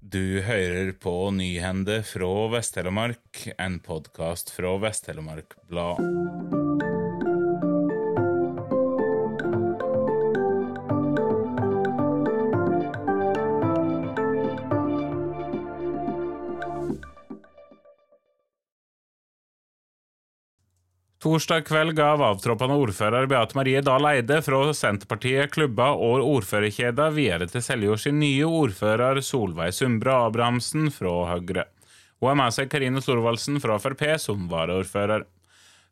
[0.00, 6.00] Du hører på Nyhende fra Vest-Telemark, en podkast fra Vest-Telemark Blad.
[21.20, 27.44] Torsdag kveld gav avtroppende ordfører Beate Marie Dahl Eide fra Senterpartiet klubba og ordførerkjeda videre
[27.50, 31.66] til Seljord sin nye ordfører Solveig Sundbra Abrahamsen fra Høyre.
[32.22, 35.28] Hun har med seg Karine Storvaldsen fra Frp som varaordfører.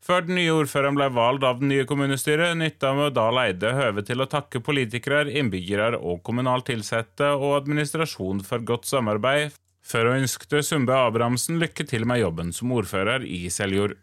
[0.00, 4.24] Før den nye ordføreren ble valgt av den nye kommunestyret, nytta Dahl Eide høvet til
[4.24, 9.52] å takke politikere, innbyggere og kommunalt ansatte og administrasjon for godt samarbeid,
[9.84, 13.98] før hun ønskte Sundbø Abrahamsen lykke til med jobben som ordfører i Seljord.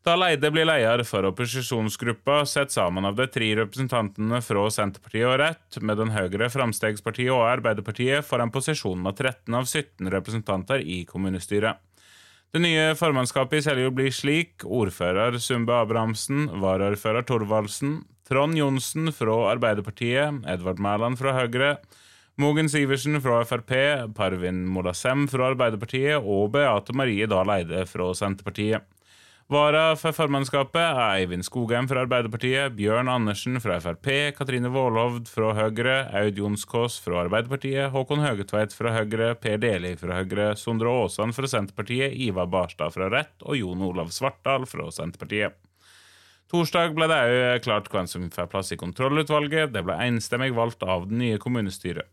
[0.00, 5.34] Da Leide blir leder for opposisjonsgruppa, sett sammen av de tre representantene fra Senterpartiet og
[5.42, 10.80] Rett, med den Høyre, Fremskrittspartiet og Arbeiderpartiet, får en posisjon med 13 av 17 representanter
[10.80, 11.82] i kommunestyret.
[12.50, 19.34] Det nye formannskapet i Seljord blir slik ordfører Sumbe Abrahamsen, varaordfører Thorvaldsen, Trond Johnsen fra
[19.50, 21.74] Arbeiderpartiet, Edvard Mæland fra Høyre,
[22.40, 23.76] Mogen Sivertsen fra Frp,
[24.16, 28.88] Parvin Molasem fra Arbeiderpartiet og Beate Marie Dahl Eide fra Senterpartiet.
[29.50, 34.06] Vara for formannskapet er Eivind Skogheim fra Arbeiderpartiet, Bjørn Andersen fra Frp,
[34.36, 40.20] Katrine Vålhovd fra Høyre, Aud Jonskås fra Arbeiderpartiet, Håkon Høgetveit fra Høyre, Per Deli fra
[40.20, 45.58] Høyre, Sondre Aasan fra Senterpartiet, Ivar Barstad fra Rett og Jon Olav Svartdal fra Senterpartiet.
[46.54, 49.74] Torsdag ble det òg klart hvem som får plass i kontrollutvalget.
[49.74, 52.06] Det ble enstemmig valgt av det nye kommunestyret.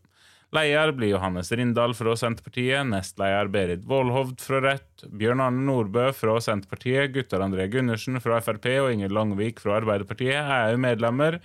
[0.50, 6.38] Leder blir Johannes Rindal fra Senterpartiet, nestleder Berit Vålhovd fra Rett, Bjørn Arne Nordbø fra
[6.40, 11.36] Senterpartiet, Guttar André Gundersen fra Frp og Inger Langvik fra Arbeiderpartiet er òg medlemmer,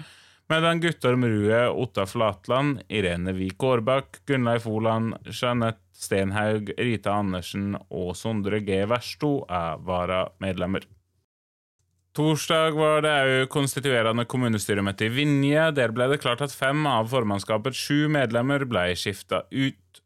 [0.47, 8.15] medan Guttorm Rue, Otta Flatland, Irene Vik Aarbakk, Gunnleif Oland, Jeanette Stenhaug, Rita Andersen og
[8.15, 8.85] Sondre G.
[8.87, 10.87] Versto er varamedlemmer.
[12.13, 15.63] Torsdag var det òg konstituerende kommunestyremøte i Vinje.
[15.73, 20.01] Der ble det klart at fem av formannskapets sju medlemmer ble skifta ut.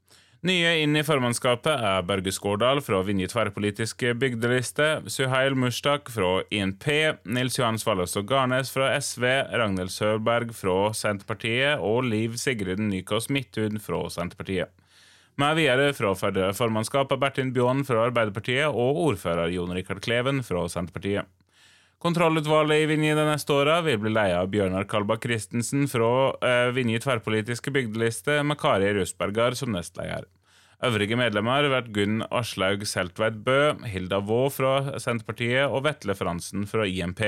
[0.47, 6.88] Nye inn i formannskapet er Børge Skårdal fra Vinje tverrpolitiske bygdeliste, Suhail Mustak fra INP,
[7.28, 9.25] Nils Johan og Garnes fra SV,
[9.59, 14.72] Ragnhild Sørberg fra Senterpartiet og Liv Sigrid Nykås Midthun fra Senterpartiet.
[15.35, 21.28] Med videre fra formannskapet Bertin Bjån fra Arbeiderpartiet og ordfører Jon Rikard Kleven fra Senterpartiet.
[21.97, 26.09] Kontrollutvalget i Vinje de neste åra vil bli leia av Bjørnar Kalbakk Christensen fra
[26.46, 30.28] eh, Vinje tverrpolitiske bygdeliste, med Kari Rusbergar som nestleder.
[30.85, 36.85] Øvrige medlemmer blir Gunn Aslaug Seltveit Bø, Hilda Vaa fra Senterpartiet og Vetle Fransen fra
[36.85, 37.24] IMP.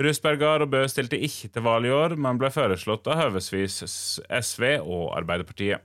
[0.00, 3.82] Rusbergar og Bø stilte ikke til valg i år, men ble foreslått av høvesvis
[4.24, 5.84] SV og Arbeiderpartiet.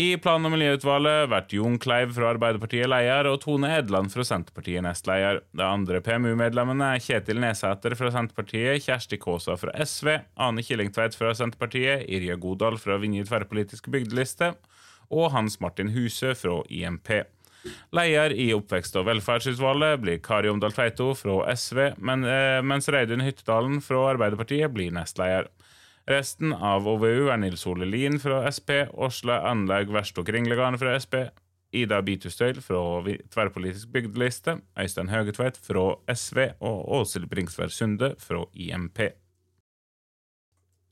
[0.00, 4.80] I plan- og miljøutvalget blir Jon Kleiv fra Arbeiderpartiet leder og Tone Edland fra Senterpartiet
[4.86, 5.42] nestleder.
[5.52, 11.34] De andre PMU-medlemmene er Kjetil Nesæter fra Senterpartiet, Kjersti Kaasa fra SV, Ane Killingtveit fra
[11.36, 14.54] Senterpartiet, Irja Godal fra Vinje tverrpolitiske bygdeliste
[15.10, 17.12] og Hans Martin Huse fra IMP.
[17.92, 23.82] Leder i oppvekst- og velferdsutvalget blir Kari Omdal Tveito fra SV, eh, mens Reidun Hyttedalen
[23.84, 25.52] fra Arbeiderpartiet blir nestleder.
[26.10, 31.28] Resten av OVU er Nils Ole Lien fra Sp, Åsle Anlegg Verstok Ringlegarden fra Sp,
[31.70, 32.80] Ida Bitustøyl fra
[33.30, 39.04] Tverrpolitisk bygdeliste, Øystein Høgetveit fra SV og Åshild Bringsvær Sunde fra IMP.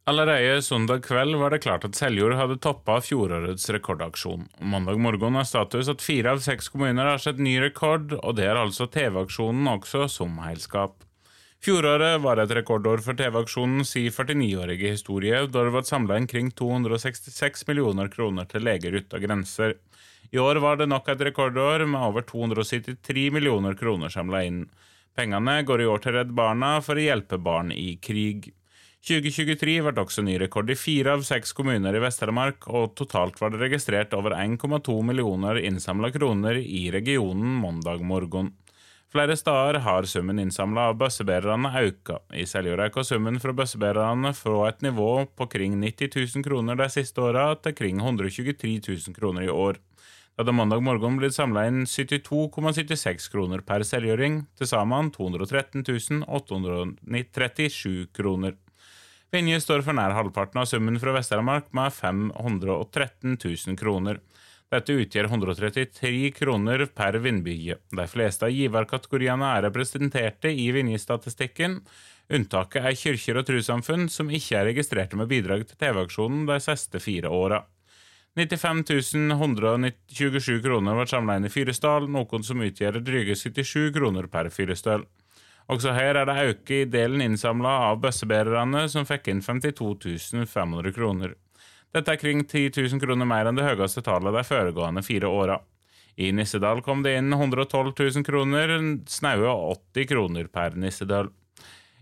[0.09, 4.47] Allerede søndag kveld var det klart at Seljord hadde toppa fjorårets rekordaksjon.
[4.63, 8.47] Mandag morgen er status at fire av seks kommuner har sett ny rekord, og det
[8.47, 11.03] er altså TV-aksjonen også som heilskap.
[11.59, 18.11] Fjoråret var et rekordår for TV-aksjonens 49-årige historie, da det ble samla omkring 266 millioner
[18.13, 19.75] kroner til Leger uten grenser.
[20.31, 24.63] I år var det nok et rekordår, med over 273 millioner kroner samla inn.
[25.19, 28.53] Pengene går i år til Redd Barna for å hjelpe barn i krig.
[29.09, 33.51] 2023 ble også ny rekord i fire av seks kommuner i Vest-Telemark, og totalt var
[33.51, 38.55] det registrert over 1,2 millioner innsamla kroner i regionen mandag morgen.
[39.09, 42.11] Flere steder har summen innsamla av bøssebærerne økt.
[42.37, 46.89] I Seljord har summen fra bøssebærerne fra et nivå på kring 90 000 kroner de
[46.93, 48.53] siste åra til kring 123
[48.85, 49.81] 000 kroner i år.
[50.37, 58.13] Da det mandag morgen ble samla inn 72,76 kroner per seljøring, til sammen 213 837
[58.13, 58.61] kroner.
[59.33, 64.21] Vinje står for nær halvparten av summen fra Vest-Telemark med 513 000 kroner.
[64.69, 67.79] Dette utgjør 133 kroner per vindbygge.
[67.89, 71.79] De fleste av giverkategoriene er representerte i Vinje-statistikken.
[72.37, 77.01] Unntaket er kirker og trossamfunn som ikke er registrerte med bidrag til TV-aksjonen de siste
[77.01, 77.63] fire åra.
[78.37, 84.53] 95 127 kroner ble samla inn i Fyresdal, noe som utgjør dryge 77 kroner per
[84.53, 85.09] fyrestøl.
[85.73, 90.93] Også her er det auke i delen innsamla av bøssebærerne, som fikk inn 52 500
[90.97, 91.35] kroner.
[91.95, 95.59] Dette er kring 10 000 kroner mer enn det høyeste tallet de foregående fire åra.
[96.19, 98.73] I Nissedal kom det inn 112 000 kroner,
[99.09, 101.31] snaue 80 kroner per Nissedal.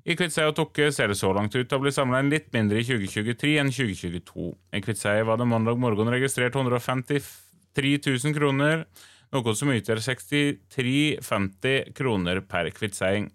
[0.07, 2.53] I Kviteseid og Tokke ser det så langt ut til å bli samla inn litt
[2.55, 4.53] mindre i 2023 enn 2022.
[4.79, 8.87] I Kviteseid var det mandag morgen registrert 153 000 kroner,
[9.35, 13.29] noe som utgjør 63,50 kroner per kvitseing.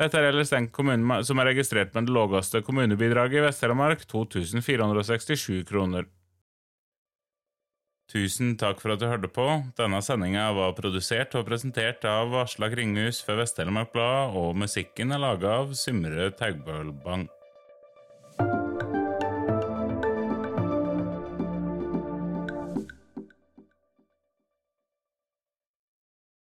[0.00, 5.62] Dette er ellers den kommunen som er registrert med det laveste kommunebidraget i Vest-Telemark, 2467
[5.68, 6.08] kroner.
[8.12, 9.46] Tusen takk for at du hørte på.
[9.78, 15.22] Denne sendinga var produsert og presentert av Aslak Ringhus for Vest-Telemark Blad, og musikken er
[15.22, 17.28] laga av Symre Taugbølbang.